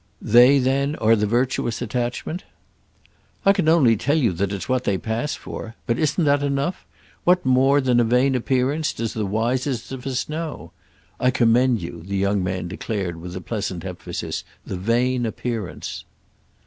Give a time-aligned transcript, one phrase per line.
[0.19, 2.43] "They then are the virtuous attachment?"
[3.45, 5.75] "I can only tell you that it's what they pass for.
[5.85, 6.87] But isn't that enough?
[7.23, 10.71] What more than a vain appearance does the wisest of us know?
[11.19, 16.03] I commend you," the young man declared with a pleasant emphasis, "the vain appearance."